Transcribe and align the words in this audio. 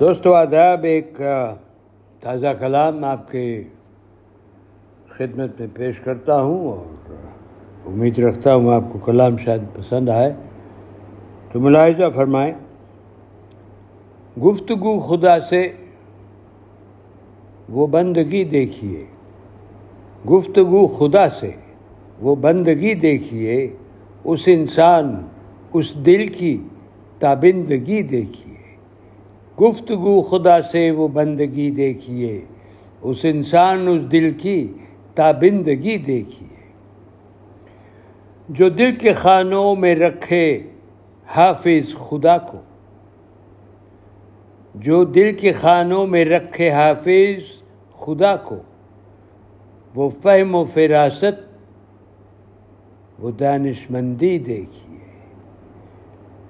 دوستو، 0.00 0.34
آداب، 0.34 0.84
ایک 0.84 1.20
تازہ 2.20 2.46
کلام 2.60 3.04
آپ 3.04 3.30
کے 3.30 3.62
خدمت 5.08 5.60
میں 5.60 5.68
پیش 5.74 6.00
کرتا 6.00 6.42
ہوں 6.42 6.72
اور 6.72 7.14
امید 7.86 8.18
رکھتا 8.18 8.54
ہوں 8.54 8.74
آپ 8.74 8.82
کو 8.92 8.98
کلام 8.98 9.36
شاید 9.36 9.60
پسند 9.74 10.08
آئے۔ 10.08 10.32
تو 11.52 11.60
ملاحظہ 11.60 12.02
فرمائیں۔ 12.14 12.52
گفتگو 14.40 15.00
خدا 15.00 15.40
سے، 15.40 15.68
وہ 17.68 17.86
بندگی 17.86 18.44
دیکھیے۔ 18.44 19.04
گفتگو 20.30 20.86
خدا 20.86 21.30
سے، 21.30 21.50
وہ 22.20 22.36
بندگی 22.36 22.94
دیکھیے۔ 22.94 23.76
اس 24.24 24.40
انسان، 24.46 25.26
اس 25.72 25.94
دل 26.06 26.26
کی 26.26 26.62
تابندگی 27.18 28.02
دیکھیے۔ 28.02 28.51
گفتگو 29.60 30.22
خدا 30.22 30.62
سے 30.62 30.90
وہ 30.90 31.08
بندگی 31.08 31.70
دیکھیے، 31.70 32.44
اس 33.02 33.20
انسان 33.22 33.88
اس 33.88 34.12
دل 34.12 34.30
کی 34.30 34.72
تابندگی 35.14 35.96
دیکھیے 35.96 36.52
جو 38.48 38.68
دل 38.68 38.94
کے 38.94 39.12
خانوں 39.12 39.76
میں 39.76 39.94
رکھے 39.94 40.62
حافظ 41.26 41.94
خدا 41.94 42.38
کو۔ 42.38 42.58
جو 44.74 45.04
دل 45.04 45.36
کے 45.36 45.52
خانوں 45.52 46.06
میں 46.06 46.24
رکھے 46.24 46.70
حافظ 46.70 47.62
خدا 48.00 48.36
کو۔ 48.36 48.56
وہ 49.94 50.10
فہم 50.22 50.54
و 50.54 50.64
فراست، 50.64 51.58
وہ 53.18 53.30
دانش 53.30 53.90
مندی 53.90 54.38
دیکھیے۔ 54.38 54.91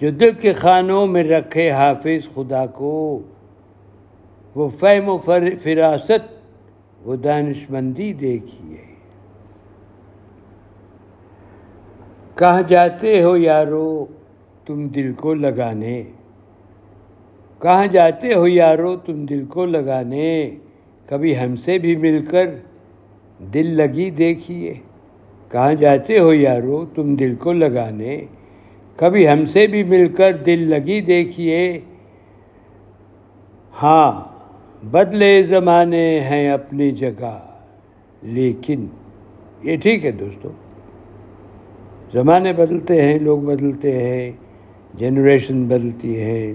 جو 0.00 0.10
دل 0.10 0.30
کے 0.30 0.52
خانوں 0.52 1.06
میں 1.06 1.24
رکھے 1.24 1.70
حافظ 1.70 2.34
خدا 2.34 2.66
کو، 2.66 3.20
وہ 4.54 4.68
فہم 4.68 5.08
و 5.08 5.18
فراست، 5.62 6.38
وہ 7.04 7.16
دانش 7.16 7.70
مندی 7.70 8.12
دیکھیے 8.12 8.88
کہاں 12.34 12.62
جاتے 12.62 13.22
ہو 13.22 13.36
یارو 13.36 14.06
تم 14.66 14.88
دل 14.88 15.12
کو 15.12 15.34
لگانے؟ 15.34 16.02
کہاں 17.58 17.86
جاتے 17.86 18.34
ہو 18.34 18.46
یارو 18.46 18.96
تم 18.96 19.24
دل 19.24 19.44
کو 19.44 19.64
لگانے؟ 19.66 20.50
کبھی 21.06 21.38
ہم 21.38 21.56
سے 21.56 21.78
بھی 21.78 21.96
مل 21.96 22.24
کر 22.24 22.46
دل 23.54 23.66
لگی 23.66 24.10
دیکھیے۔ 24.10 24.74
کہاں 25.48 25.74
جاتے 25.74 26.18
ہو 26.18 26.34
یارو 26.34 26.84
تم 26.94 27.14
دل 27.14 27.34
کو 27.34 27.52
لگانے؟ 27.52 28.24
کبھی 28.98 29.28
ہم 29.28 29.46
سے 29.46 29.66
بھی 29.66 29.82
مل 29.82 30.06
کر 30.06 30.32
دل 30.36 30.70
لگی 30.70 31.00
دیکھیے۔ 31.00 31.80
ہاں 33.82 34.24
بدلے 34.86 35.42
زمانے 35.42 36.20
ہیں 36.20 36.50
اپنی 36.50 36.90
جگہ، 36.90 37.38
لیکن 38.22 38.86
یہ 39.62 39.76
ٹھیک 39.76 40.06
ہے 40.06 40.10
دوستو۔ 40.10 40.48
زمانے 42.12 42.52
بدلتے 42.52 43.02
ہیں، 43.02 43.18
لوگ 43.18 43.38
بدلتے 43.38 44.02
ہیں، 44.02 44.32
جنریشن 44.94 45.64
بدلتی 45.64 46.20
ہے، 46.20 46.52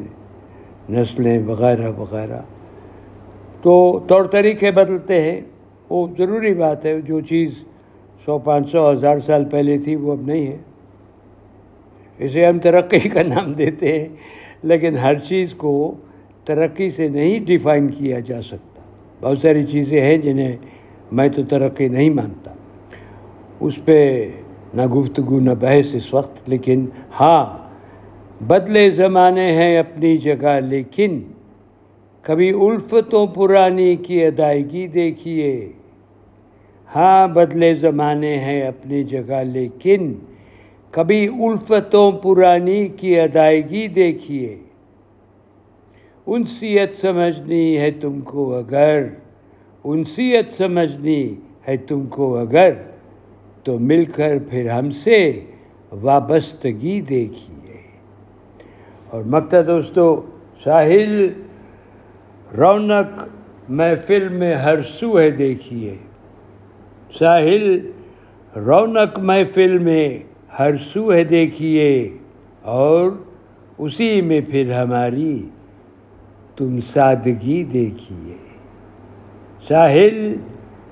نسلیں 0.89 1.47
وغیرہ 1.47 1.91
وغیرہ۔ 1.91 2.41
تو 3.61 3.99
طور 4.07 4.25
طریقے 4.25 4.71
بدلتے 4.71 5.21
ہیں۔ 5.21 5.41
وہ 5.89 6.07
ضروری 6.17 6.53
بات 6.53 6.85
ہے، 6.85 7.01
جو 7.01 7.21
چیز 7.21 7.51
سو 8.25 8.39
پانچ 8.39 8.71
سو 8.71 8.91
ہزار 8.91 9.17
سال 9.25 9.45
پہلے 9.45 9.77
تھی، 9.77 9.95
وہ 9.95 10.11
اب 10.11 10.21
نہیں 10.21 10.47
ہے۔ 10.47 10.57
اسے 12.19 12.45
ہم 12.45 12.59
ترقی 12.59 13.09
کا 13.09 13.21
نام 13.23 13.53
دیتے 13.53 13.99
ہیں، 13.99 14.07
لیکن 14.63 14.97
ہر 14.97 15.19
چیز 15.19 15.53
کو 15.53 15.73
ترقی 16.45 16.89
سے 16.89 17.07
نہیں 17.07 17.39
ڈیفائن 17.39 17.87
کیا 17.87 18.19
جا 18.19 18.41
سکتا۔ 18.41 18.81
بہت 19.21 19.39
ساری 19.41 19.65
چیزیں 19.65 20.01
ہیں 20.01 20.17
جنہیں 20.17 20.55
میں 21.11 21.27
تو 21.29 21.43
ترقی 21.43 21.87
نہیں 21.87 22.09
مانتا۔ 22.09 22.53
اس 23.59 23.73
پہ 23.85 24.29
نہ 24.73 24.85
گفتگو، 24.87 25.39
نہ 25.39 25.51
بحث 25.59 25.95
اس 25.95 26.13
وقت، 26.13 26.49
لیکن 26.49 26.85
ہاں 27.19 27.45
بدلے 28.43 28.89
زمانے 28.91 29.51
ہیں 29.53 29.77
اپنی 29.77 30.17
جگہ، 30.17 30.59
لیکن 30.59 31.19
کبھی 32.21 32.49
الفتوں 32.49 33.25
پرانی 33.27 33.95
کی 33.95 34.23
ادائیگی 34.25 34.87
دیکھیے۔ 34.87 35.71
ہاں 36.95 37.27
بدلے 37.27 37.73
زمانے 37.75 38.37
ہیں 38.37 38.61
اپنی 38.61 39.03
جگہ، 39.03 39.43
لیکن 39.43 40.13
کبھی 40.93 41.27
الفتوں 41.27 42.11
پرانی 42.11 42.87
کی 42.87 43.19
ادائیگی 43.19 43.87
دیکھیے۔ 43.87 44.57
انسیت 46.27 46.95
سمجھنی 46.95 47.77
ہے 47.77 47.91
تم 47.91 48.21
کو 48.21 48.55
اگر، 48.55 49.03
انسیت 49.83 50.53
سمجھنی 50.53 51.35
ہے 51.67 51.77
تم 51.77 52.05
کو 52.05 52.37
اگر۔ 52.37 52.71
تو 53.63 53.79
مل 53.79 54.05
کر 54.05 54.37
پھر 54.49 54.69
ہم 54.69 54.91
سے 54.91 55.39
وابستگی 55.91 57.01
دیکھیے۔ 57.01 57.77
اور 59.09 59.23
مکتا 59.23 59.57
دوستو، 59.67 60.21
ساحل 60.63 61.27
رونق 62.57 63.27
محفل 63.69 64.27
میں 64.27 64.55
ہر 64.55 64.81
سو 64.81 65.19
ہے 65.19 65.29
دیکھیے۔ 65.29 65.97
ساحل 67.19 67.91
رونق 68.55 69.19
محفل 69.19 69.77
میں 69.77 70.19
ہر 70.59 70.77
سو 70.77 71.13
ہے 71.13 71.23
دیکھیے 71.23 72.17
اور 72.61 73.11
اسی 73.77 74.21
میں 74.21 74.41
پھر 74.41 74.73
ہماری 74.73 75.49
تم 76.55 76.81
سادگی 76.81 77.63
دیکھیے۔ 77.63 78.37
ساحل، 79.67 80.35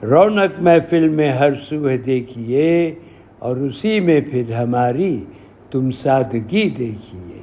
رونق 0.03 0.61
محفل 0.61 1.09
میں 1.09 1.31
ہر 1.31 1.53
سو 1.53 1.89
ہے 1.89 1.97
دیکھیے 1.97 2.95
اور 3.39 3.57
اسی 3.57 3.99
میں 3.99 4.21
پھر 4.31 4.51
ہماری 4.51 5.23
تم 5.71 5.91
سادگی 5.91 6.69
دیکھیے۔ 6.69 7.41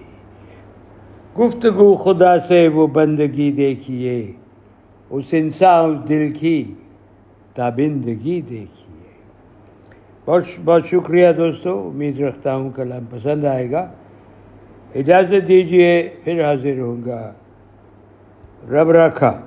گفتگو 1.38 1.94
خدا 1.94 2.38
سے 2.38 2.68
وہ 2.68 2.86
بندگی 2.86 3.52
دیکھیے، 3.52 4.32
اس 5.10 5.24
انسان 5.32 5.90
اس 5.90 6.08
دل 6.08 6.32
کی 6.40 6.74
تابندگی 7.54 8.40
دیکھیے۔ 8.40 8.87
بہت 10.28 10.44
بہت 10.64 10.86
شکریہ 10.86 11.32
دوستو، 11.32 11.88
امید 11.88 12.20
رکھتا 12.20 12.54
ہوں 12.54 12.70
کلام 12.70 13.04
پسند 13.10 13.44
آئے 13.44 13.70
گا۔ 13.70 13.92
اجازت 14.94 15.48
دیجیے 15.48 16.08
پھر 16.24 16.44
حاضر 16.44 16.78
ہوں 16.80 17.04
گا۔ 17.06 17.32
رب 18.70 18.90
رکھا 18.90 19.40